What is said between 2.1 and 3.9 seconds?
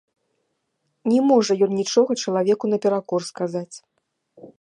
чалавеку наперакор сказаць.